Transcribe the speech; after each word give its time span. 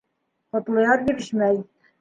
Ҡотлояр 0.57 1.05
бирешмәй: 1.11 1.65